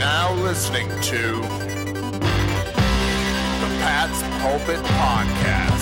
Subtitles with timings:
[0.00, 1.50] now listening to the
[3.82, 5.80] Pat's Pulpit Podcast.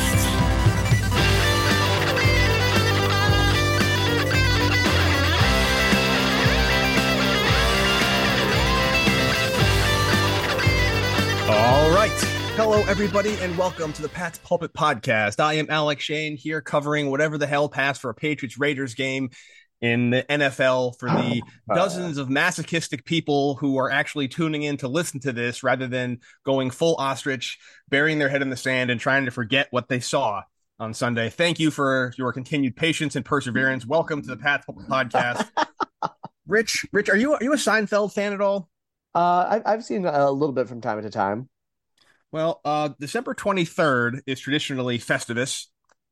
[11.48, 12.10] All right.
[12.56, 15.38] Hello, everybody, and welcome to the Pat's Pulpit Podcast.
[15.38, 19.30] I am Alec Shane here covering whatever the hell passed for a Patriots Raiders game
[19.80, 21.42] in the NFL for the
[21.74, 26.20] dozens of masochistic people who are actually tuning in to listen to this rather than
[26.44, 30.00] going full ostrich, burying their head in the sand and trying to forget what they
[30.00, 30.42] saw
[30.80, 31.30] on Sunday.
[31.30, 33.86] Thank you for your continued patience and perseverance.
[33.86, 35.48] Welcome to the Pat's Podcast.
[36.46, 38.68] Rich, Rich, are you are you a Seinfeld fan at all?
[39.14, 41.48] Uh, I, I've seen a little bit from time to time.
[42.30, 45.66] Well, uh, December 23rd is traditionally Festivus.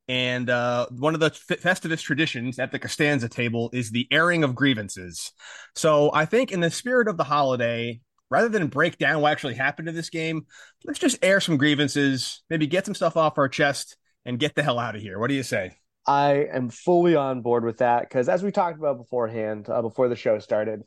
[0.08, 4.44] And uh, one of the f- Festivus traditions at the Costanza table is the airing
[4.44, 5.32] of grievances.
[5.74, 9.54] So I think, in the spirit of the holiday, rather than break down what actually
[9.54, 10.46] happened to this game,
[10.84, 14.62] let's just air some grievances, maybe get some stuff off our chest, and get the
[14.62, 15.18] hell out of here.
[15.18, 15.72] What do you say?
[16.06, 20.08] I am fully on board with that because, as we talked about beforehand, uh, before
[20.08, 20.82] the show started,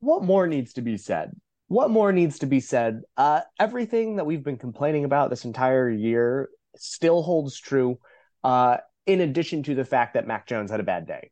[0.00, 1.32] what more needs to be said?
[1.68, 3.02] What more needs to be said?
[3.16, 7.98] Uh, everything that we've been complaining about this entire year still holds true.
[8.44, 11.30] Uh, in addition to the fact that Mac Jones had a bad day,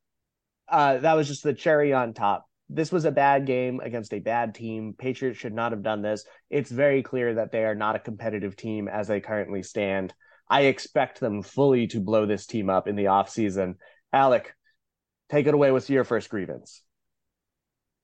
[0.69, 2.47] uh, that was just the cherry on top.
[2.69, 4.95] This was a bad game against a bad team.
[4.99, 6.25] Patriots should not have done this.
[6.49, 10.15] It's very clear that they are not a competitive team as they currently stand.
[10.49, 13.75] I expect them fully to blow this team up in the offseason.
[14.13, 14.55] Alec,
[15.31, 16.83] take it away with your first grievance.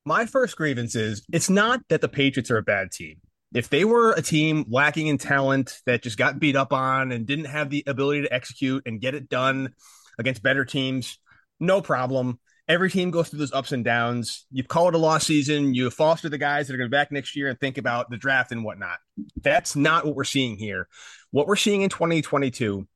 [0.05, 3.21] My first grievance is it's not that the Patriots are a bad team.
[3.53, 7.27] If they were a team lacking in talent that just got beat up on and
[7.27, 9.75] didn't have the ability to execute and get it done
[10.19, 11.19] against better teams,
[11.59, 12.39] no problem.
[12.69, 14.45] Every team goes through those ups and downs.
[14.51, 15.73] You call it a lost season.
[15.73, 18.11] You foster the guys that are going to be back next year and think about
[18.11, 18.99] the draft and whatnot.
[19.41, 20.87] That's not what we're seeing here.
[21.31, 22.87] What we're seeing in 2022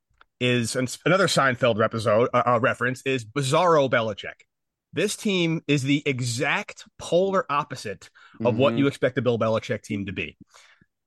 [0.41, 0.77] is
[1.07, 4.43] another Seinfeld episode uh, uh, reference is Bizarro Belichick.
[4.93, 8.11] This team is the exact polar opposite
[8.41, 8.59] of mm-hmm.
[8.59, 10.37] what you expect the Bill Belichick team to be.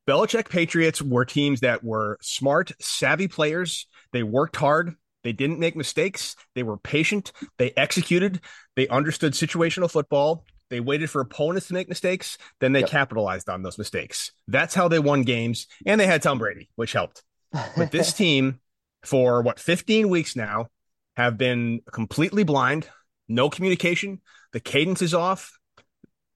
[0.07, 3.87] Belichick Patriots were teams that were smart, savvy players.
[4.11, 4.95] They worked hard.
[5.23, 6.35] They didn't make mistakes.
[6.53, 7.31] They were patient.
[7.57, 8.41] They executed.
[8.75, 10.45] They understood situational football.
[10.69, 12.37] They waited for opponents to make mistakes.
[12.59, 12.89] Then they yep.
[12.89, 14.31] capitalized on those mistakes.
[14.47, 15.67] That's how they won games.
[15.85, 17.23] And they had Tom Brady, which helped.
[17.51, 18.59] But this team,
[19.03, 20.67] for what, 15 weeks now,
[21.15, 22.87] have been completely blind
[23.27, 24.21] no communication.
[24.53, 25.51] The cadence is off.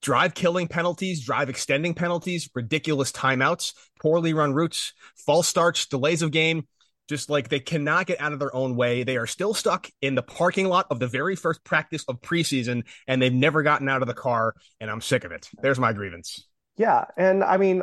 [0.02, 4.94] Drive killing penalties, drive extending penalties, ridiculous timeouts, poorly run routes,
[5.26, 6.66] false starts, delays of game.
[7.08, 9.02] Just like they cannot get out of their own way.
[9.02, 12.84] They are still stuck in the parking lot of the very first practice of preseason,
[13.08, 14.54] and they've never gotten out of the car.
[14.80, 15.48] And I'm sick of it.
[15.60, 16.46] There's my grievance.
[16.76, 17.06] Yeah.
[17.16, 17.82] And I mean,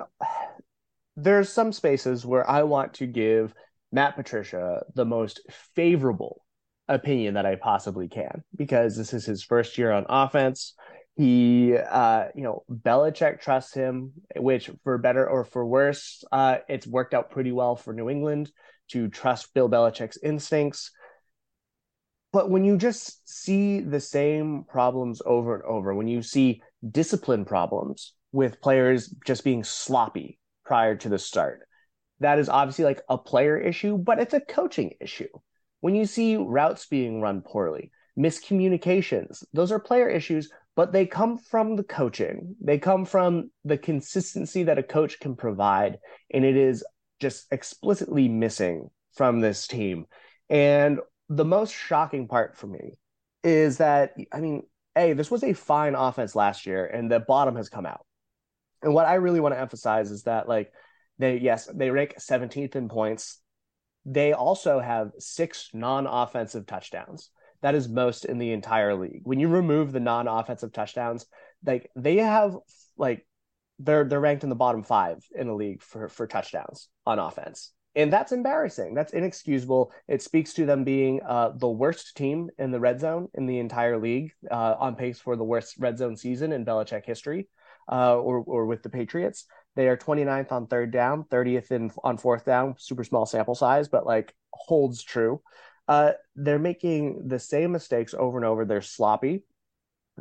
[1.17, 3.53] there's some spaces where I want to give
[3.91, 5.41] Matt Patricia the most
[5.75, 6.41] favorable
[6.87, 10.73] opinion that I possibly can because this is his first year on offense.
[11.15, 16.85] He, uh, you know, Belichick trusts him, which for better or for worse, uh, it's
[16.85, 18.51] worked out pretty well for New England
[18.89, 20.91] to trust Bill Belichick's instincts.
[22.31, 27.45] But when you just see the same problems over and over, when you see discipline
[27.45, 31.61] problems with players just being sloppy prior to the start,
[32.19, 35.29] that is obviously like a player issue, but it's a coaching issue
[35.81, 41.37] when you see routes being run poorly, miscommunications, those are player issues, but they come
[41.37, 42.55] from the coaching.
[42.61, 45.97] They come from the consistency that a coach can provide.
[46.31, 46.83] And it is
[47.19, 50.05] just explicitly missing from this team.
[50.49, 50.99] And
[51.29, 52.93] the most shocking part for me
[53.43, 54.63] is that, I mean,
[54.95, 58.05] hey, this was a fine offense last year, and the bottom has come out.
[58.81, 60.71] And what I really want to emphasize is that, like,
[61.19, 63.39] they, yes, they rank 17th in points
[64.07, 67.29] they also have six non-offensive touchdowns.
[67.61, 69.21] That is most in the entire league.
[69.23, 71.25] When you remove the non-offensive touchdowns,
[71.65, 72.55] like they have
[72.97, 73.27] like
[73.79, 77.73] they're they're ranked in the bottom five in the league for for touchdowns on offense.
[77.95, 78.93] And that's embarrassing.
[78.93, 79.91] That's inexcusable.
[80.07, 83.57] It speaks to them being uh, the worst team in the red zone in the
[83.57, 87.49] entire league, uh, on pace for the worst red zone season in Belichick history,
[87.91, 89.45] uh, or or with the Patriots.
[89.77, 93.87] They are 29th on third down, 30th in on fourth down, super small sample size,
[93.87, 95.39] but like holds true.
[95.87, 98.65] Uh, they're making the same mistakes over and over.
[98.65, 99.43] They're sloppy.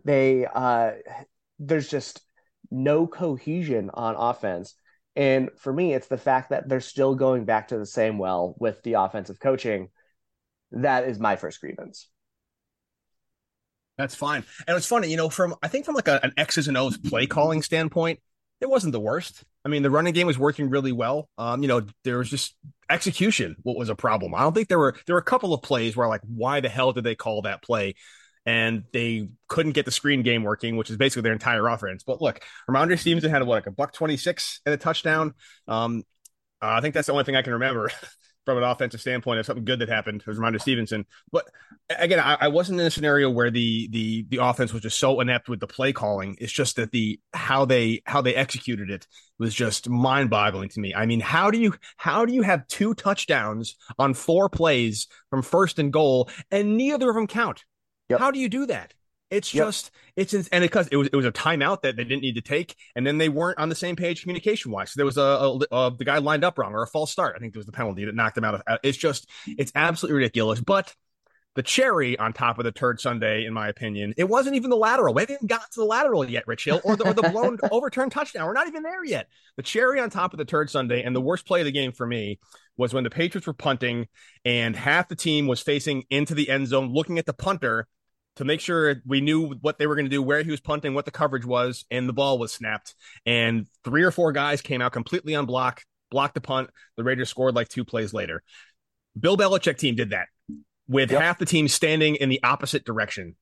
[0.04, 0.92] They uh,
[1.58, 2.20] there's just
[2.70, 4.74] no cohesion on offense.
[5.16, 8.54] And for me, it's the fact that they're still going back to the same well
[8.58, 9.88] with the offensive coaching.
[10.72, 12.10] That is my first grievance.
[13.96, 14.44] That's fine.
[14.68, 16.98] And it's funny, you know, from I think from like a, an X's and O's
[16.98, 18.20] play calling standpoint,
[18.60, 19.44] it wasn't the worst.
[19.64, 21.28] I mean, the running game was working really well.
[21.36, 22.56] Um, you know, there was just
[22.88, 24.34] execution what was a problem.
[24.34, 26.68] I don't think there were there were a couple of plays where like, why the
[26.68, 27.94] hell did they call that play?
[28.46, 32.04] And they couldn't get the screen game working, which is basically their entire offense.
[32.04, 35.34] But look, Rhamondre Stevenson had what, like a buck twenty six and a touchdown.
[35.66, 36.04] Um,
[36.62, 37.90] uh, I think that's the only thing I can remember
[38.46, 40.22] from an offensive standpoint of something good that happened.
[40.22, 41.04] It was Rhamondre Stevenson.
[41.30, 41.50] But
[41.90, 45.20] again, I, I, wasn't in a scenario where the the the offense was just so
[45.20, 46.36] inept with the play calling.
[46.40, 49.06] It's just that the how they how they executed it
[49.38, 50.94] was just mind boggling to me.
[50.94, 55.42] I mean, how do you how do you have two touchdowns on four plays from
[55.42, 57.64] first and goal and neither of them count?
[58.08, 58.20] Yep.
[58.20, 58.94] How do you do that?
[59.30, 59.66] It's yep.
[59.66, 62.40] just it's and because it was it was a timeout that they didn't need to
[62.40, 64.92] take, and then they weren't on the same page communication wise.
[64.92, 67.10] So there was a, a, a, uh, the guy lined up wrong or a false
[67.10, 67.34] start.
[67.36, 68.62] I think it was the penalty that knocked him out of.
[68.66, 70.60] Uh, it's just it's absolutely ridiculous.
[70.60, 70.94] But
[71.56, 74.76] the cherry on top of the turd Sunday, in my opinion, it wasn't even the
[74.76, 75.14] lateral.
[75.14, 77.58] We haven't even got to the lateral yet, Rich Hill, or the, or the blown
[77.70, 78.46] overturned touchdown.
[78.46, 79.26] We're not even there yet.
[79.56, 81.92] The cherry on top of the turd Sunday, and the worst play of the game
[81.92, 82.38] for me
[82.76, 84.06] was when the Patriots were punting
[84.44, 87.88] and half the team was facing into the end zone, looking at the punter
[88.36, 90.94] to make sure we knew what they were going to do, where he was punting,
[90.94, 92.94] what the coverage was, and the ball was snapped.
[93.24, 96.70] And three or four guys came out completely unblocked, blocked the punt.
[96.96, 98.42] The Raiders scored like two plays later.
[99.18, 100.28] Bill Belichick team did that
[100.86, 101.20] with yep.
[101.20, 103.36] half the team standing in the opposite direction.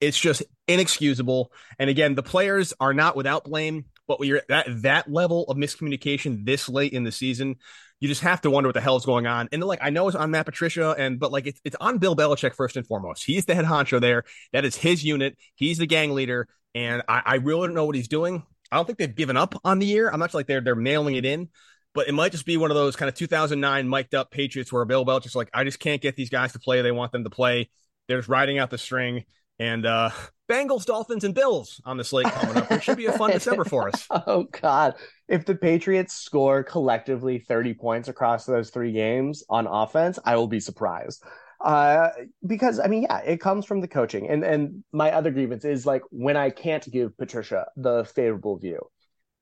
[0.00, 1.50] It's just inexcusable.
[1.78, 5.56] And again, the players are not without blame, but when you're at that level of
[5.56, 7.56] miscommunication this late in the season,
[8.00, 9.48] you just have to wonder what the hell is going on.
[9.52, 12.14] And like, I know it's on Matt Patricia, and but like, it's, it's on Bill
[12.14, 13.24] Belichick first and foremost.
[13.24, 14.24] He's the head honcho there.
[14.52, 15.36] That is his unit.
[15.54, 18.44] He's the gang leader, and I, I really don't know what he's doing.
[18.70, 20.10] I don't think they've given up on the year.
[20.10, 21.48] I'm not like they're they're mailing it in,
[21.94, 24.84] but it might just be one of those kind of 2009 mic'd up Patriots where
[24.84, 26.82] Bill Belichick's like, I just can't get these guys to play.
[26.82, 27.70] They want them to play.
[28.06, 29.24] They're just riding out the string.
[29.58, 30.10] And uh
[30.48, 32.70] Bengals, Dolphins, and Bills on the slate coming up.
[32.70, 34.06] It should be a fun December for us.
[34.26, 34.94] Oh God.
[35.28, 40.46] If the Patriots score collectively 30 points across those three games on offense, I will
[40.46, 41.22] be surprised.
[41.60, 42.10] Uh,
[42.46, 44.28] because I mean, yeah, it comes from the coaching.
[44.28, 48.80] And and my other grievance is like when I can't give Patricia the favorable view.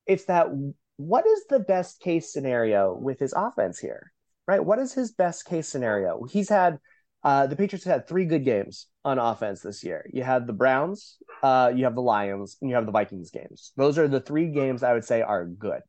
[0.07, 0.49] It's that
[0.97, 4.13] what is the best case scenario with his offense here?
[4.47, 4.65] Right?
[4.65, 6.25] What is his best case scenario?
[6.25, 6.79] He's had
[7.25, 10.09] uh, the Patriots had three good games on offense this year.
[10.13, 13.73] You had the Browns, uh, you have the Lions, and you have the Vikings games.
[13.77, 15.81] Those are the three games I would say are good.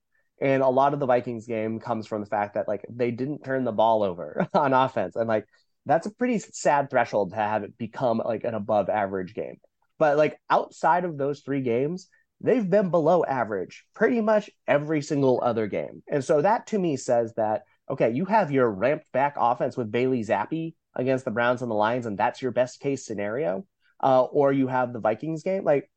[0.41, 3.43] And a lot of the Vikings game comes from the fact that like they didn't
[3.43, 5.45] turn the ball over on offense, and like
[5.85, 9.57] that's a pretty sad threshold to have it become like an above average game.
[9.99, 12.09] But like outside of those three games,
[12.41, 16.01] they've been below average pretty much every single other game.
[16.09, 19.91] And so that to me says that okay, you have your ramped back offense with
[19.91, 23.65] Bailey Zappe against the Browns and the Lions, and that's your best case scenario,
[24.01, 25.89] uh, or you have the Vikings game, like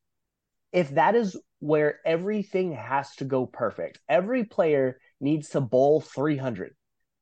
[0.73, 6.75] if that is where everything has to go perfect, every player needs to bowl 300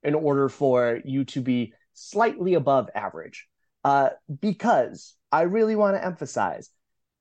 [0.03, 3.47] in order for you to be slightly above average.
[3.85, 6.71] Uh, because I really want to emphasize,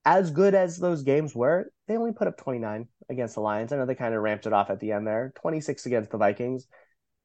[0.04, 3.72] as good as those games were, they only put up 29 against the Lions.
[3.72, 6.18] I know they kind of ramped it off at the end there, 26 against the
[6.18, 6.68] Vikings.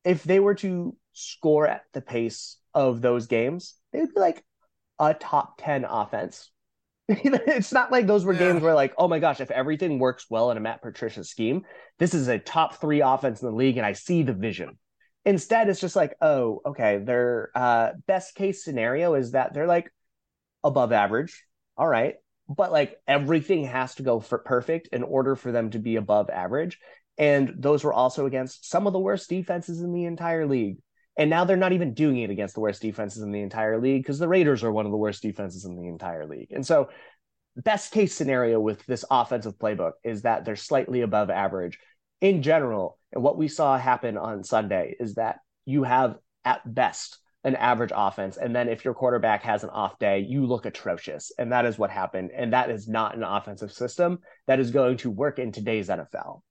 [0.05, 4.45] If they were to score at the pace of those games, they would be like
[4.99, 6.51] a top 10 offense.
[7.09, 8.39] it's not like those were yeah.
[8.39, 11.63] games where like, oh my gosh, if everything works well in a Matt Patricia scheme,
[11.99, 14.79] this is a top three offense in the league, and I see the vision.
[15.25, 19.93] Instead, it's just like, oh, okay, their uh, best case scenario is that they're like
[20.65, 21.45] above average.
[21.77, 22.15] All right.
[22.49, 26.31] But like everything has to go for perfect in order for them to be above
[26.31, 26.79] average.
[27.19, 30.79] And those were also against some of the worst defenses in the entire league.
[31.17, 34.03] And now they're not even doing it against the worst defenses in the entire league
[34.03, 36.53] because the Raiders are one of the worst defenses in the entire league.
[36.53, 36.89] And so,
[37.57, 41.79] best case scenario with this offensive playbook is that they're slightly above average
[42.21, 42.99] in general.
[43.13, 47.93] And what we saw happen on Sunday is that you have at best an average
[47.95, 48.37] offense.
[48.37, 51.33] And then if your quarterback has an off day, you look atrocious.
[51.39, 52.31] And that is what happened.
[52.37, 56.43] And that is not an offensive system that is going to work in today's NFL.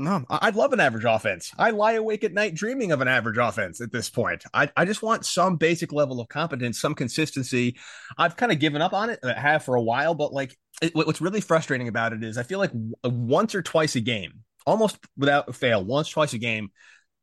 [0.00, 1.52] No, I'd love an average offense.
[1.58, 4.44] I lie awake at night dreaming of an average offense at this point.
[4.54, 7.76] I, I just want some basic level of competence, some consistency.
[8.16, 9.18] I've kind of given up on it.
[9.24, 12.44] I have for a while, but like it, what's really frustrating about it is I
[12.44, 12.70] feel like
[13.04, 16.70] uh, once or twice a game, almost without fail, once, twice a game,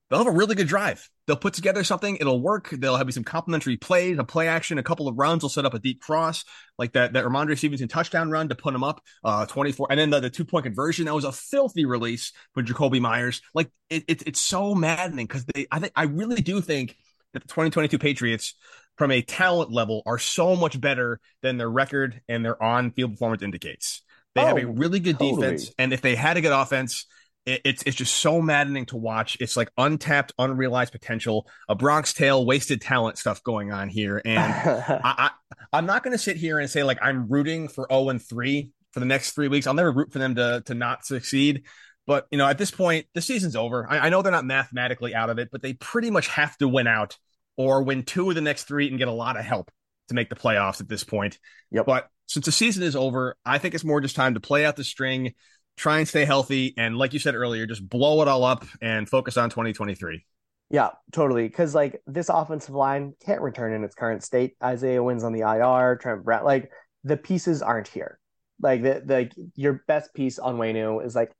[0.10, 1.10] they'll have a really good drive.
[1.28, 2.70] They'll put together something, it'll work.
[2.70, 5.42] They'll have some complimentary plays, a play action, a couple of runs.
[5.42, 6.46] They'll set up a deep cross,
[6.78, 9.88] like that that Rhamondre Stevenson touchdown run to put them up uh 24.
[9.90, 13.42] And then the, the two point conversion, that was a filthy release for Jakobi Meyers.
[13.54, 16.96] Like it, it it's so maddening because they I think I really do think
[17.34, 18.54] that the 2022 Patriots
[18.98, 23.12] from a talent level are so much better than their record and their on field
[23.12, 24.02] performance indicates
[24.36, 25.38] They Oh, have a really good totally.
[25.38, 27.06] defense, and if they had a good offense,
[27.46, 29.38] it, it's it's just so maddening to watch.
[29.40, 34.22] It's like untapped, unrealized potential, a Bronx Tale, wasted talent stuff going on here.
[34.24, 35.30] And I, I
[35.72, 38.70] I'm not going to sit here and say like I'm rooting for 0 and 3
[38.92, 39.68] for the next three weeks.
[39.68, 41.64] I'll never root for them to to not succeed.
[42.08, 43.88] But you know, at this point, the season's over.
[43.90, 46.68] I, I know they're not mathematically out of it, but they pretty much have to
[46.68, 47.18] win out
[47.58, 49.72] or win two of the next three and get a lot of help
[50.10, 51.40] to make the playoffs at this point.
[51.72, 51.86] Yep.
[51.86, 54.76] But since the season is over, I think it's more just time to play out
[54.76, 55.34] the string,
[55.76, 59.08] try and stay healthy, and like you said earlier, just blow it all up and
[59.08, 60.26] focus on 2023.
[60.70, 61.48] Yeah, totally.
[61.48, 64.56] Because like this offensive line can't return in its current state.
[64.64, 65.98] Isaiah Wynn's on the IR.
[65.98, 66.72] Trent Brown, like
[67.04, 68.20] the pieces aren't here.
[68.62, 71.32] Like the the your best piece Onwenu is like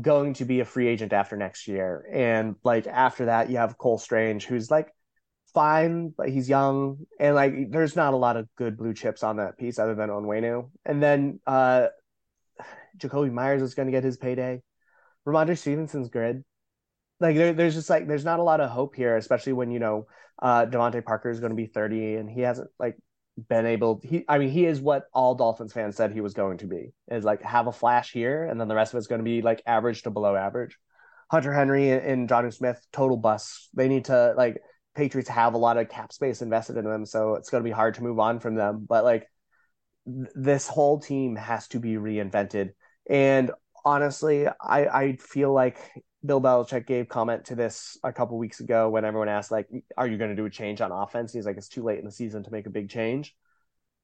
[0.00, 3.78] going to be a free agent after next year, and like after that you have
[3.78, 4.92] Cole Strange, who's like
[5.54, 9.38] fine, but he's young, and like there's not a lot of good blue chips on
[9.38, 10.70] that piece other than Onwenu.
[10.84, 11.88] And then uh
[12.98, 14.62] Jakobi Meyers is going to get his payday.
[15.26, 16.44] Rhamondre Stevenson's good
[17.20, 19.78] like there, there's just like there's not a lot of hope here, especially when you
[19.78, 20.06] know
[20.40, 22.96] uh DeVante Parker is going to be 30 and he hasn't like
[23.48, 26.58] been able he I mean he is what all Dolphins fans said he was going
[26.58, 29.20] to be is like have a flash here and then the rest of it's going
[29.20, 30.76] to be like average to below average.
[31.30, 33.68] Hunter Henry and, and Jonnu Smith total bust.
[33.74, 34.62] They need to like
[34.94, 37.74] Patriots have a lot of cap space invested in them, so it's going to be
[37.74, 38.86] hard to move on from them.
[38.88, 39.28] But like
[40.06, 42.70] th- this whole team has to be reinvented.
[43.08, 43.50] And
[43.84, 45.78] honestly, I I feel like
[46.24, 50.06] Bill Belichick gave comment to this a couple weeks ago when everyone asked, like, are
[50.06, 51.32] you going to do a change on offense?
[51.32, 53.34] He's like, it's too late in the season to make a big change.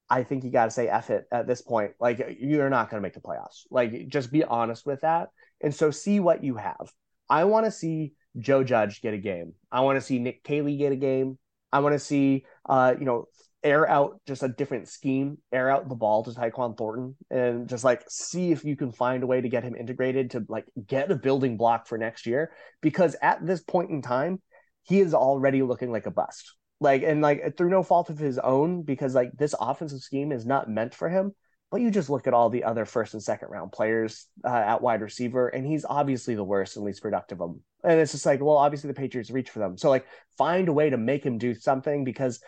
[0.09, 1.93] I think you got to say F it at this point.
[1.99, 3.63] Like, you're not going to make the playoffs.
[3.71, 5.31] Like, just be honest with that.
[5.61, 6.93] And so see what you have.
[7.29, 9.55] I want to see Joe Judge get a game.
[9.73, 11.39] I want to see Nick Caley get a game.
[11.73, 13.27] I want to see, uh, you know,
[13.65, 17.83] air out just a different scheme, air out the ball to Tyquan Thornton, and just
[17.83, 21.11] like see if you can find a way to get him integrated to like get
[21.11, 22.53] a building block for next year.
[22.83, 24.41] Because at this point in time,
[24.83, 26.55] he is already looking like a bust.
[26.81, 30.45] Like and like through no fault of his own, because like this offensive scheme is
[30.45, 31.33] not meant for him.
[31.71, 34.83] But you just look at all the other first and second round players uh, at
[34.83, 37.63] wide receiver, and he's obviously the worst and least productive of them.
[37.83, 39.77] And it's just like, well, obviously the Patriots reach for them.
[39.77, 40.07] So like,
[40.39, 42.41] find a way to make him do something because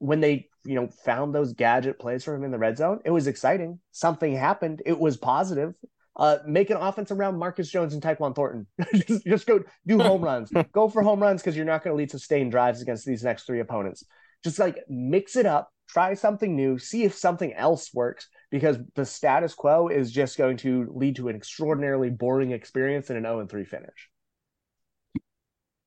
[0.00, 3.10] when they you know found those gadget plays for him in the red zone, it
[3.10, 3.78] was exciting.
[3.92, 4.82] Something happened.
[4.84, 5.74] It was positive.
[6.16, 8.66] Uh, make an offense around Marcus Jones and Tyquan Thornton.
[8.94, 10.50] just, just go do home runs.
[10.72, 13.44] go for home runs because you're not going to lead sustained drives against these next
[13.44, 14.04] three opponents.
[14.42, 19.04] Just like mix it up, try something new, see if something else works because the
[19.04, 23.46] status quo is just going to lead to an extraordinarily boring experience and an 0
[23.46, 24.08] 3 finish.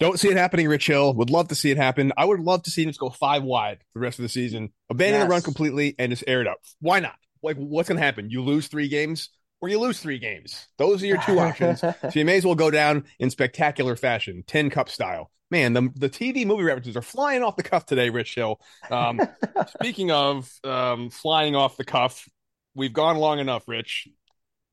[0.03, 1.13] Don't see it happening, Rich Hill.
[1.13, 2.11] Would love to see it happen.
[2.17, 4.73] I would love to see him just go five wide the rest of the season,
[4.89, 5.27] abandon Yes.
[5.27, 6.57] the run completely, and just air it up.
[6.81, 7.15] Why not?
[7.41, 8.29] Like, what's going to happen?
[8.29, 9.29] You lose three games,
[9.61, 10.67] or you lose three games.
[10.77, 11.79] Those are your two options.
[12.01, 15.31] So you may as well go down in spectacular fashion, Tin Cup style.
[15.49, 18.59] Man, the the TV movie references are flying off the cuff today, Rich Hill.
[18.91, 19.21] Um,
[19.79, 22.27] speaking of um, flying off the cuff,
[22.75, 24.09] we've gone long enough, Rich.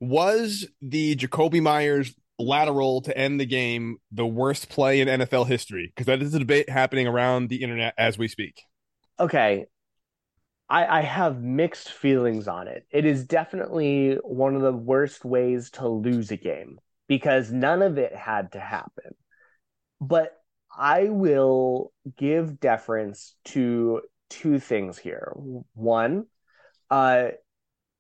[0.01, 5.93] Was the Jakobi Meyers lateral to end the game the worst play in NFL history?
[5.95, 8.63] Because that is a debate happening around the internet as we speak.
[9.19, 9.67] okay
[10.69, 15.71] I, I have mixed feelings on it it is definitely one of the worst ways
[15.73, 16.79] to lose a game
[17.09, 19.15] because none of it had to happen
[20.01, 20.33] but
[20.77, 25.33] i will give deference to two things here
[25.75, 26.27] one
[26.91, 27.29] uh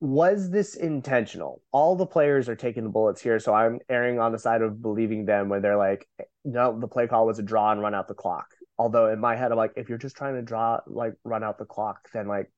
[0.01, 1.63] was this intentional?
[1.73, 4.81] All the players are taking the bullets here so i'm erring on the side of
[4.81, 6.09] believing them when they're like
[6.45, 8.47] no the play call was a draw and run out the clock.
[8.79, 11.59] Although in my head i'm like if you're just trying to draw like run out
[11.59, 12.51] the clock then like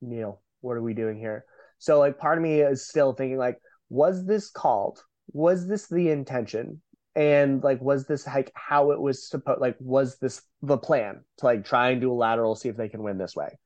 [0.00, 1.44] neil what are we doing here?
[1.78, 3.58] So like part of me is still thinking like
[3.88, 5.02] was this called?
[5.32, 6.80] Was this the intention?
[7.14, 11.22] And like was this like how it was supposed like was this the plan?
[11.38, 13.58] To like try and do a lateral see if they can win this way.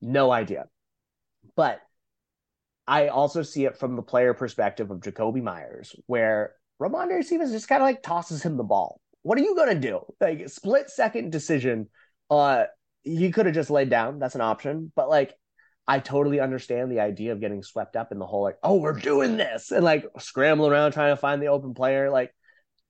[0.00, 0.66] No idea.
[1.54, 1.80] But
[2.88, 7.68] I also see it from the player perspective of Jakobi Meyers, where Rhamondre Stevens just
[7.68, 8.98] kind of like tosses him the ball.
[9.22, 10.00] What are you gonna do?
[10.22, 11.90] Like split second decision.
[12.30, 12.64] Uh,
[13.02, 14.18] he could have just laid down.
[14.18, 14.90] That's an option.
[14.96, 15.34] But like,
[15.86, 18.98] I totally understand the idea of getting swept up in the whole like, oh, we're
[18.98, 22.08] doing this, and like scrambling around trying to find the open player.
[22.08, 22.34] Like,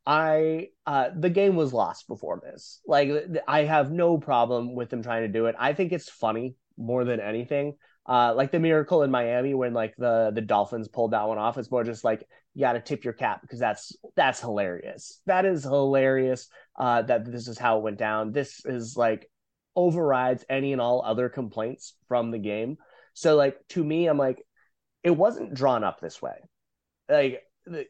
[0.06, 2.80] I uh, the game was lost before this.
[2.86, 3.10] Like,
[3.48, 5.56] I have no problem with them trying to do it.
[5.58, 7.74] I think it's funny more than anything
[8.08, 11.58] uh, like the miracle in Miami when like the the Dolphins pulled that one off.
[11.58, 15.20] It's more just like you got to tip your cap because that's that's hilarious.
[15.26, 16.48] That is hilarious.
[16.78, 18.32] Uh, that this is how it went down.
[18.32, 19.30] This is like
[19.76, 22.78] overrides any and all other complaints from the game.
[23.12, 24.42] So like to me, I'm like,
[25.02, 26.36] it wasn't drawn up this way.
[27.10, 27.42] Like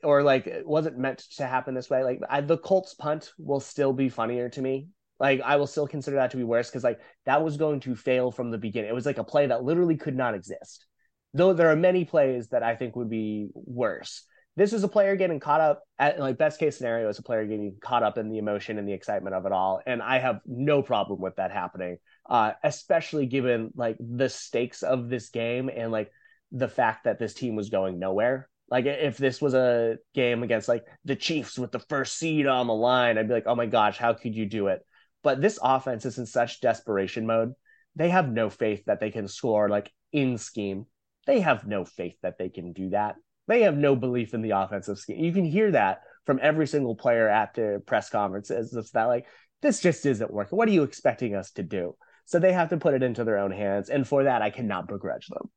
[0.03, 2.03] or like it wasn't meant to happen this way.
[2.03, 4.89] Like I, the Colts punt will still be funnier to me.
[5.21, 7.97] Like I will still consider that to be worse because like that was going to
[7.97, 8.91] fail from the beginning.
[8.91, 10.87] It was like a play that literally could not exist.
[11.35, 14.25] Though there are many plays that I think would be worse.
[14.57, 17.45] This is a player getting caught up at like best case scenario is a player
[17.47, 19.81] getting caught up in the emotion and the excitement of it all.
[19.87, 21.99] And I have no problem with that happening.
[22.29, 26.11] Uh, especially given like the stakes of this game and like
[26.51, 30.69] the fact that this team was going nowhere like if this was a game against
[30.69, 33.67] like the Chiefs with the first seed on the line, I'd be like, oh my
[33.67, 34.85] gosh, how could you do it?
[35.23, 37.53] But this offense is in such desperation mode.
[37.97, 40.87] They have no faith that they can score like in scheme.
[41.27, 43.17] They have no faith that they can do that.
[43.49, 45.25] They have no belief in the offensive scheme.
[45.25, 48.75] You can hear that from every single player at the press conferences.
[48.75, 49.27] It's that like
[49.63, 50.57] this just isn't working.
[50.57, 51.97] What are you expecting us to do?
[52.27, 54.87] So they have to put it into their own hands, and for that, I cannot
[54.87, 55.51] begrudge them.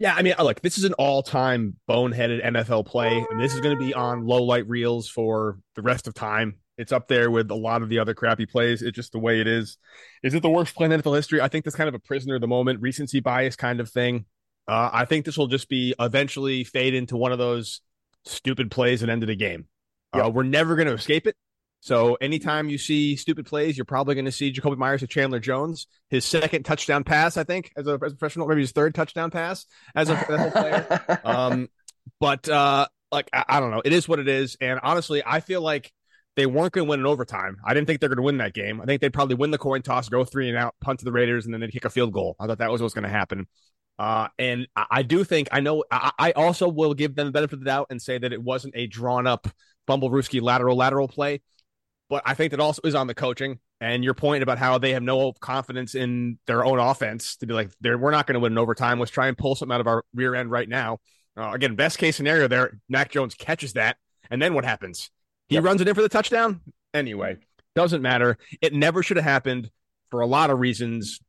[0.00, 3.78] Yeah, I mean, look, this is an all-time boneheaded NFL play, and this is going
[3.78, 6.56] to be on low light reels for the rest of time.
[6.76, 8.82] It's up there with a lot of the other crappy plays.
[8.82, 9.78] It's just the way it is.
[10.22, 11.40] Is it the worst play in NFL history?
[11.40, 14.26] I think that's kind of a prisoner of the moment, recency bias kind of thing.
[14.66, 17.80] Uh, I think this will just be eventually fade into one of those
[18.24, 19.66] stupid plays and end of the game.
[20.12, 21.36] Uh, we're never going to escape it.
[21.80, 25.38] So anytime you see stupid plays, you're probably going to see Jakobi Meyers to Chandler
[25.38, 28.94] Jones, his second touchdown pass, I think, as a, as a professional, maybe his third
[28.94, 31.20] touchdown pass as a player.
[31.24, 31.68] Um,
[32.20, 34.56] but uh, like I, I, don't know, it is what it is.
[34.60, 35.92] And honestly, I feel like
[36.36, 37.56] they weren't going to win in overtime.
[37.64, 38.80] I didn't think they're going to win that game.
[38.80, 41.12] I think they'd probably win the coin toss, go three and out, punt to the
[41.12, 42.36] Raiders, and then they'd kick a field goal.
[42.40, 43.46] I thought that was what was going to happen.
[43.98, 45.84] Uh, and I, I, do think I know.
[45.90, 48.42] I, I, also will give them the benefit of the doubt and say that it
[48.42, 49.46] wasn't a drawn up
[49.86, 51.42] Bumble Ruski lateral lateral play.
[52.10, 54.92] But I think that also is on the coaching and your point about how they
[54.92, 58.52] have no confidence in their own offense to be like, we're not going to win
[58.52, 58.98] in overtime.
[58.98, 60.98] Let's try and pull something out of our rear end right now.
[61.36, 63.96] Uh, again, best case scenario there, Mac Jones catches that.
[64.30, 65.10] And then what happens?
[65.48, 65.64] He yep.
[65.64, 66.60] runs it in for the touchdown.
[66.92, 67.38] Anyway,
[67.74, 68.38] doesn't matter.
[68.60, 69.70] It never should have happened
[70.10, 71.20] for a lot of reasons,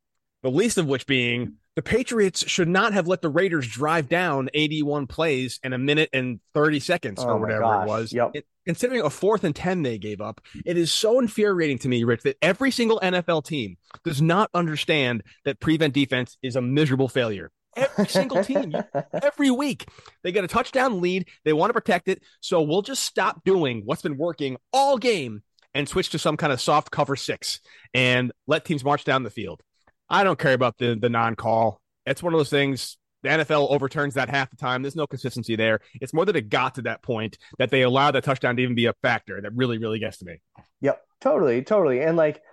[0.44, 4.50] the least of which being the Patriots should not have let the Raiders drive down
[4.54, 8.14] 81 plays in a minute and 30 seconds oh or whatever it was.
[8.14, 8.32] Yep.
[8.34, 12.06] It, considering a fourth and 10 they gave up, it is so infuriating to me,
[12.06, 17.10] Rich, that every single NFL team does not understand that prevent defense is a miserable
[17.10, 17.52] failure.
[17.76, 18.74] Every single team,
[19.14, 19.88] every week,
[20.24, 21.28] they get a touchdown lead.
[21.44, 22.22] They want to protect it.
[22.40, 26.54] So we'll just stop doing what's been working all game and switch to some kind
[26.54, 27.60] of soft cover six
[27.94, 29.62] and let teams march down the field.
[30.10, 31.82] I don't care about the the non call.
[32.06, 32.98] It's one of those things.
[33.24, 34.84] The NFL overturns that half the time.
[34.84, 35.80] There's no consistency there.
[35.96, 38.76] It's more that it got to that point that they allowed the touchdown to even
[38.76, 39.42] be a factor.
[39.42, 40.42] That really, really gets to me.
[40.82, 42.02] Yep, totally, totally.
[42.02, 42.44] And like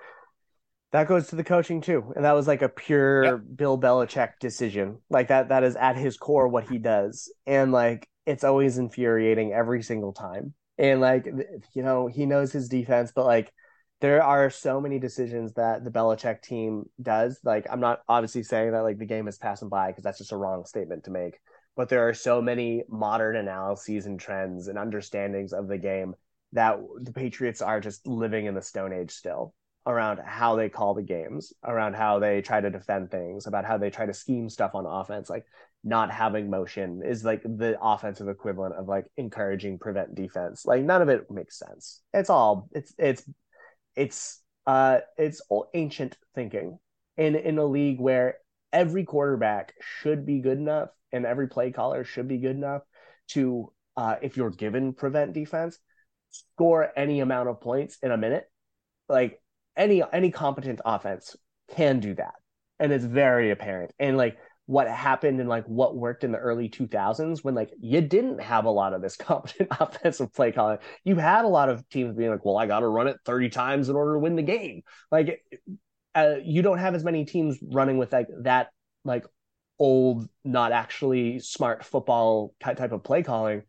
[0.92, 2.12] that goes to the coaching too.
[2.14, 3.40] And that was like a pure yep.
[3.56, 4.98] Bill Belichick decision.
[5.10, 7.32] Like that that is at his core what he does.
[7.46, 10.54] And like it's always infuriating every single time.
[10.78, 11.26] And like
[11.74, 13.52] you know, he knows his defense, but like
[14.00, 17.38] there are so many decisions that the Belichick team does.
[17.44, 20.32] Like, I'm not obviously saying that like the game is passing by because that's just
[20.32, 21.38] a wrong statement to make.
[21.76, 26.16] But there are so many modern analyses and trends and understandings of the game
[26.52, 29.54] that the Patriots are just living in the Stone Age still
[29.86, 33.78] around how they call the games, around how they try to defend things, about how
[33.78, 35.28] they try to scheme stuff on offense.
[35.28, 35.44] Like
[35.84, 40.64] not having motion is like the offensive equivalent of like encouraging prevent defense.
[40.64, 42.02] Like none of it makes sense.
[42.12, 43.28] It's all it's it's
[43.96, 45.42] it's uh it's
[45.74, 46.78] ancient thinking
[47.16, 48.36] in in a league where
[48.72, 52.82] every quarterback should be good enough and every play caller should be good enough
[53.28, 55.78] to uh if you're given prevent defense
[56.30, 58.48] score any amount of points in a minute
[59.08, 59.41] like
[59.76, 61.36] any any competent offense
[61.74, 62.34] can do that
[62.78, 66.68] and it's very apparent and like what happened and like what worked in the early
[66.68, 70.78] 2000s when like you didn't have a lot of this competent offensive play calling.
[71.04, 73.48] You had a lot of teams being like, well, I got to run it 30
[73.50, 74.82] times in order to win the game.
[75.10, 75.42] Like
[76.14, 78.68] uh, you don't have as many teams running with like that
[79.04, 79.26] like
[79.78, 83.62] old, not actually smart football type of play calling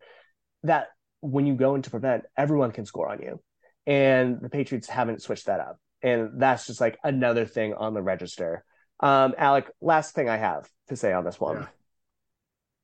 [0.61, 0.87] that
[1.21, 3.41] when you go into prevent, everyone can score on you.
[3.87, 5.79] And the Patriots haven't switched that up.
[6.03, 8.63] And that's just like another thing on the register
[9.03, 11.57] um, Alec, last thing I have to say on this one.
[11.57, 11.67] Yeah.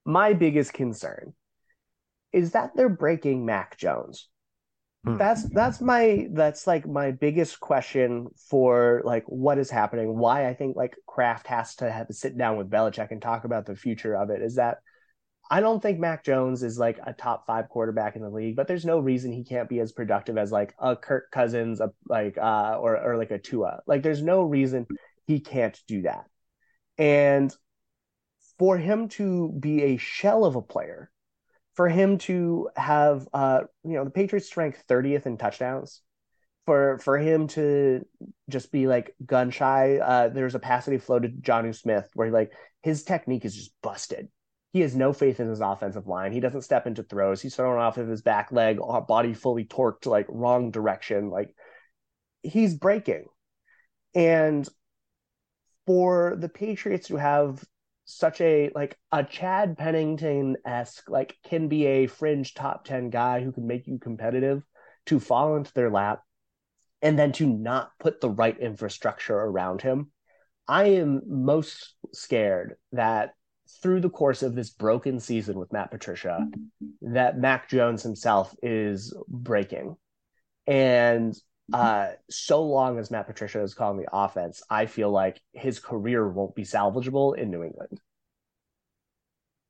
[0.06, 1.34] My biggest concern
[2.34, 4.28] is that they're breaking Mac Jones.
[5.06, 5.16] Hmm.
[5.16, 10.18] That's that's my that's like my biggest question for like what is happening.
[10.18, 13.46] Why I think like Kraft has to have to sit down with Belichick and talk
[13.46, 14.80] about the future of it is that
[15.50, 18.68] I don't think Mac Jones is like a top five quarterback in the league, but
[18.68, 22.38] there's no reason he can't be as productive as like a Kirk Cousins, a, like
[22.38, 23.82] uh, or or like a Tua.
[23.88, 24.86] Like there's no reason
[25.26, 26.26] he can't do that.
[27.00, 27.56] And
[28.60, 31.10] for him to be a shell of a player,
[31.74, 36.02] for him to have, uh, you know, the Patriots ranked 30th in touchdowns,
[36.66, 38.06] for for him to
[38.50, 39.98] just be like gun shy.
[39.98, 42.52] Uh, there's a pass that he floated Jonnu Smith where he like
[42.84, 44.28] his technique is just busted.
[44.72, 46.32] He has no faith in his offensive line.
[46.32, 47.42] He doesn't step into throws.
[47.42, 51.30] He's thrown off of his back leg, body fully torqued, like wrong direction.
[51.30, 51.56] Like
[52.44, 53.26] he's breaking.
[54.14, 54.68] And
[55.88, 57.64] for the Patriots to have
[58.06, 63.42] such a like a Chad Pennington esque, like can be a fringe top 10 guy
[63.42, 64.64] who can make you competitive
[65.08, 66.22] to fall into their lap
[67.02, 70.12] and then to not put the right infrastructure around him.
[70.68, 73.32] I am most scared that
[73.82, 76.48] through the course of this broken season with Matt Patricia,
[77.02, 79.96] that Mac Jones himself is breaking.
[80.68, 81.36] And
[81.74, 86.28] uh, so long as Matt Patricia is calling the offense, I feel like his career
[86.28, 88.00] won't be salvageable in New England.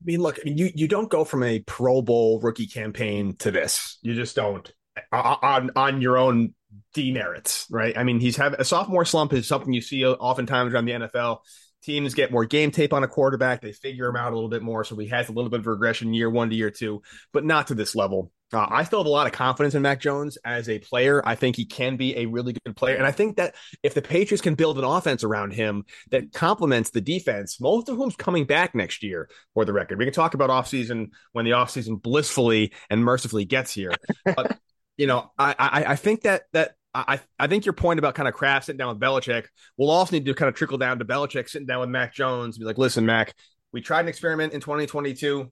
[0.01, 3.35] I mean, look, I mean, you you don't go from a Pro Bowl rookie campaign
[3.39, 3.97] to this.
[4.01, 4.71] You just don't
[5.11, 6.53] on on your own
[6.93, 7.97] demerits, right?
[7.97, 11.39] I mean, he's having a sophomore slump is something you see oftentimes around the NFL.
[11.81, 13.61] Teams get more game tape on a quarterback.
[13.61, 14.83] They figure him out a little bit more.
[14.83, 17.67] So he has a little bit of regression year one to year two, but not
[17.67, 18.31] to this level.
[18.51, 21.21] Uh, I still have a lot of confidence in Mac Jones as a player.
[21.23, 22.95] I think he can be a really good player.
[22.95, 26.89] And I think that if the Patriots can build an offense around him that complements
[26.89, 29.99] the defense, most of whom's coming back next year for the record.
[29.99, 33.93] We can talk about offseason when the offseason blissfully and mercifully gets here.
[34.25, 34.57] But,
[34.97, 36.75] you know, I, I, I think that that
[37.07, 39.45] I, I think your point about kind of Kraft sitting down with Belichick
[39.77, 42.55] will also need to kind of trickle down to Belichick sitting down with Mac Jones
[42.55, 43.33] and be like, listen, Mac,
[43.71, 45.51] we tried an experiment in 2022.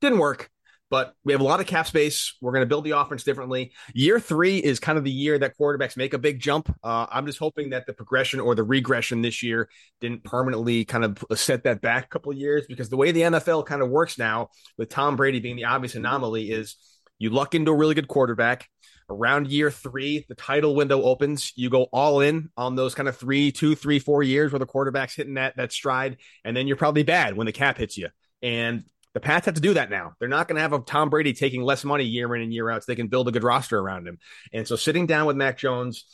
[0.00, 0.50] Didn't work,
[0.90, 2.36] but we have a lot of cap space.
[2.40, 3.72] We're going to build the offense differently.
[3.94, 6.74] Year three is kind of the year that quarterbacks make a big jump.
[6.82, 9.68] Uh, I'm just hoping that the progression or the regression this year
[10.00, 13.22] didn't permanently kind of set that back a couple of years because the way the
[13.22, 16.76] NFL kind of works now, with Tom Brady being the obvious anomaly, is
[17.18, 18.68] you luck into a really good quarterback
[19.08, 21.52] around year three, the title window opens.
[21.56, 24.66] You go all in on those kind of three, two, three, four years where the
[24.66, 28.08] quarterback's hitting that that stride, and then you're probably bad when the cap hits you.
[28.42, 30.14] And the Pats have to do that now.
[30.18, 32.68] They're not going to have a Tom Brady taking less money year in and year
[32.68, 34.18] out, so they can build a good roster around him.
[34.52, 36.04] And so sitting down with Mac Jones,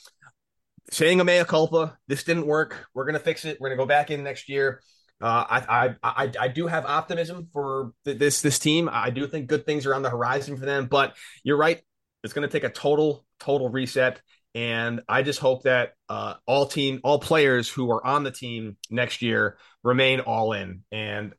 [0.90, 2.86] saying a mea culpa, this didn't work.
[2.94, 3.58] We're going to fix it.
[3.58, 4.82] We're going to go back in next year.
[5.20, 8.88] Uh, I, I, I I do have optimism for this this team.
[8.90, 10.86] I do think good things are on the horizon for them.
[10.86, 11.82] But you're right.
[12.24, 14.20] It's going to take a total total reset,
[14.54, 18.76] and I just hope that uh, all team all players who are on the team
[18.90, 20.82] next year remain all in.
[20.92, 21.32] And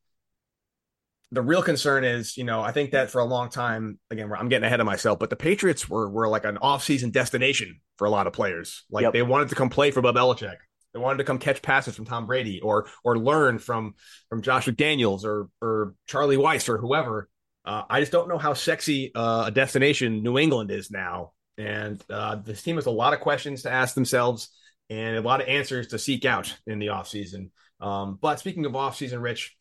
[1.32, 4.50] the real concern is, you know, I think that for a long time, again, I'm
[4.50, 8.06] getting ahead of myself, but the Patriots were were like an off season destination for
[8.06, 8.84] a lot of players.
[8.90, 9.14] Like yep.
[9.14, 10.58] they wanted to come play for Bob Belichick.
[10.94, 13.96] They wanted to come catch passes from Tom Brady or or learn from
[14.30, 17.30] from Josh McDaniels or or Charlie Weis or whoever.
[17.64, 21.34] Uh, I just don't know how sexy uh, a destination New England is now.
[21.58, 24.50] And uh, this team has a lot of questions to ask themselves
[24.90, 27.50] and a lot of answers to seek out in the offseason.
[27.80, 29.56] Um, but speaking of offseason, Rich,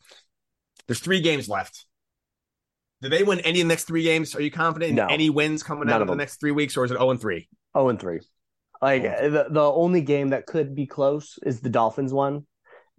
[0.86, 1.84] there's three games left.
[3.02, 4.34] Do they win any of the next three games?
[4.34, 5.06] Are you confident in no.
[5.06, 7.48] any wins coming out of, the next three weeks, or is it 0 and 3?
[7.76, 8.20] 0 and 3.
[8.82, 9.30] Like oh.
[9.30, 12.46] the, the only game that could be close is the Dolphins one.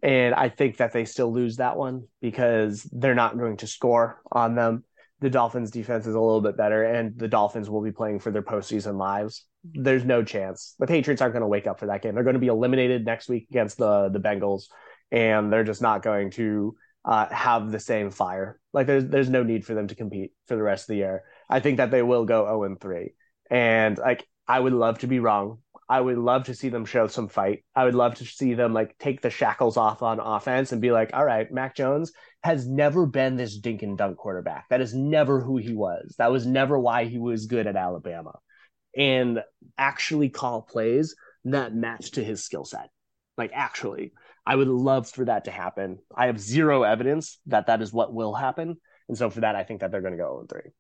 [0.04, 4.22] And I think that they still lose that one because they're not going to score
[4.32, 4.84] on them
[5.22, 8.32] the Dolphins defense is a little bit better and the Dolphins will be playing for
[8.32, 9.46] their postseason lives.
[9.64, 10.76] There's no chance.
[10.80, 12.16] The Patriots aren't going to wake up for that game.
[12.16, 14.64] They're going to be eliminated next week against the the Bengals
[15.12, 18.60] and they're just not going to uh, have the same fire.
[18.74, 21.24] Like there's there's no need for them to compete for the rest of the year.
[21.50, 23.14] I think that they will go 0 and 3.
[23.50, 25.60] And like I would love to be wrong.
[25.88, 27.66] I would love to see them show some fight.
[27.76, 30.92] I would love to see them like take the shackles off on offense and be
[30.92, 34.68] like, all right, Mac Jones has never been this dink and dunk quarterback.
[34.70, 36.16] That is never who he was.
[36.18, 38.40] That was never why he was good at Alabama.
[38.98, 39.42] And
[39.78, 42.90] actually call plays that match to his skill set.
[43.38, 44.14] Like actually,
[44.46, 46.00] I would love for that to happen.
[46.16, 48.78] I have zero evidence that that is what will happen.
[49.08, 50.72] And so for that, I think that they're going to go 0 3.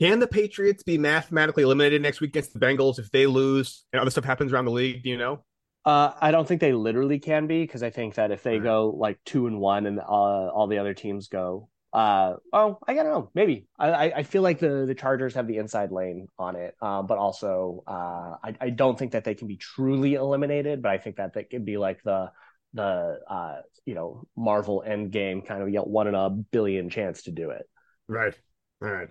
[0.00, 4.00] Can the Patriots be mathematically eliminated next week against the Bengals if they lose and
[4.00, 5.04] other stuff happens around the league?
[5.04, 5.44] Do you know?
[5.84, 8.94] Uh, I don't think they literally can be because I think that if they go
[8.96, 13.04] like two and one and uh, all the other teams go, uh, oh, I don't
[13.04, 13.66] know, maybe.
[13.78, 17.18] I, I feel like the the Chargers have the inside lane on it, um, but
[17.18, 20.82] also uh, I, I don't think that they can be truly eliminated.
[20.82, 22.32] But I think that they could be like the
[22.72, 26.90] the uh, you know Marvel End Game kind of you know, one in a billion
[26.90, 27.68] chance to do it.
[28.08, 28.34] Right.
[28.82, 29.08] All right.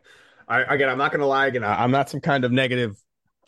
[0.47, 1.47] I, again, I'm not going to lie.
[1.47, 2.97] Again, I'm not some kind of negative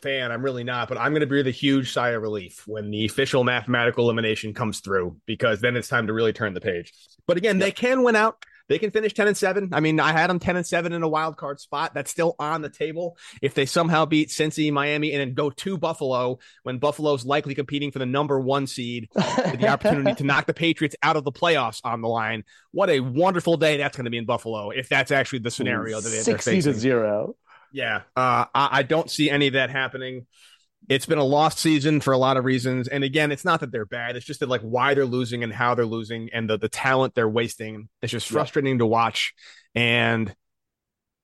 [0.02, 0.32] fan.
[0.32, 3.04] I'm really not, but I'm going to breathe a huge sigh of relief when the
[3.04, 6.92] official mathematical elimination comes through because then it's time to really turn the page.
[7.26, 7.66] But again, yep.
[7.66, 8.44] they can win out.
[8.68, 9.70] They can finish 10 and 7.
[9.72, 11.94] I mean, I had them 10 and 7 in a wild card spot.
[11.94, 13.16] That's still on the table.
[13.40, 17.92] If they somehow beat Cincy, Miami, and then go to Buffalo when Buffalo's likely competing
[17.92, 21.32] for the number one seed with the opportunity to knock the Patriots out of the
[21.32, 24.88] playoffs on the line, what a wonderful day that's going to be in Buffalo if
[24.88, 27.36] that's actually the scenario that they're 60 to 0.
[27.72, 28.02] Yeah.
[28.16, 30.26] Uh, I, I don't see any of that happening
[30.88, 32.88] it's been a lost season for a lot of reasons.
[32.88, 34.16] And again, it's not that they're bad.
[34.16, 37.14] It's just that like why they're losing and how they're losing and the, the talent
[37.14, 37.88] they're wasting.
[38.02, 38.78] It's just frustrating yeah.
[38.78, 39.34] to watch.
[39.74, 40.34] And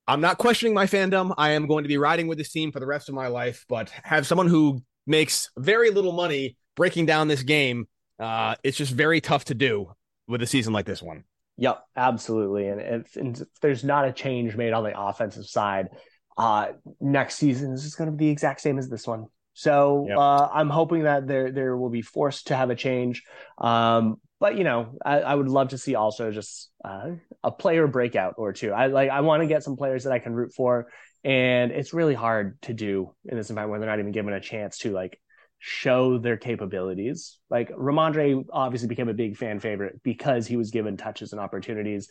[0.06, 1.34] I'm not questioning my fandom.
[1.38, 3.64] I am going to be riding with this team for the rest of my life,
[3.68, 7.86] but have someone who makes very little money breaking down this game.
[8.18, 9.92] Uh, it's just very tough to do
[10.26, 11.24] with a season like this one.
[11.58, 12.68] Yep, absolutely.
[12.68, 15.88] And if, and if there's not a change made on the offensive side,
[16.36, 16.68] uh,
[17.00, 19.26] next season is going to be the exact same as this one.
[19.54, 20.16] So yep.
[20.16, 23.22] uh, I'm hoping that there there will be forced to have a change.
[23.58, 27.10] Um, but you know, I, I, would love to see also just uh,
[27.44, 28.72] a player breakout or two.
[28.72, 30.88] I like I want to get some players that I can root for,
[31.22, 34.40] and it's really hard to do in this environment when they're not even given a
[34.40, 35.20] chance to like
[35.58, 37.38] show their capabilities.
[37.50, 42.08] Like Rhamondre obviously became a big fan favorite because he was given touches and opportunities.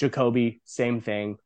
[0.00, 1.36] Jakobi, same thing.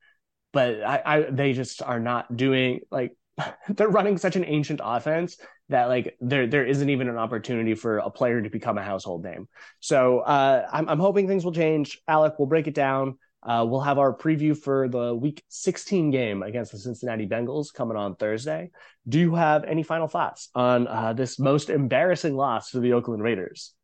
[0.53, 3.13] But I, I they just are not doing like
[3.69, 5.37] they're running such an ancient offense
[5.69, 9.25] that like there there isn't even an opportunity for a player to become a household
[9.25, 9.49] name.
[9.81, 12.01] So uh, I'm I'm hoping things will change.
[12.09, 13.19] Alec, we'll break it down.
[13.43, 17.97] Uh, we'll have our preview for the Week 16 game against the Cincinnati Bengals coming
[17.97, 18.71] on Thursday.
[19.09, 23.23] Do you have any final thoughts on uh, this most embarrassing loss to the Oakland
[23.23, 23.75] Raiders?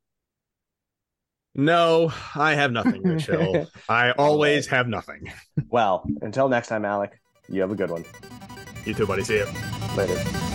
[1.55, 3.69] No, I have nothing, Mitchell.
[3.89, 5.33] I always have nothing.
[5.69, 8.05] well, until next time, Alec, you have a good one.
[8.85, 9.23] You too, buddy.
[9.23, 9.47] See you
[9.97, 10.51] later.